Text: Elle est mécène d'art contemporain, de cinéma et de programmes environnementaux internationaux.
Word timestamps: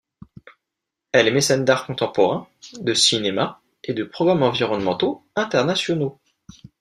Elle 1.11 1.27
est 1.27 1.31
mécène 1.31 1.63
d'art 1.63 1.85
contemporain, 1.85 2.47
de 2.79 2.91
cinéma 2.95 3.61
et 3.83 3.93
de 3.93 4.03
programmes 4.03 4.41
environnementaux 4.41 5.23
internationaux. 5.35 6.19